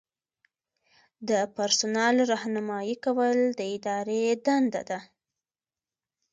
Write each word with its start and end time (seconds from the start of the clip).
د 1.29 1.31
پرسونل 1.55 2.15
رہنمایي 2.31 2.95
کول 3.05 3.37
د 3.59 3.59
ادارې 3.75 4.21
دنده 4.45 4.81
ده. 4.89 4.99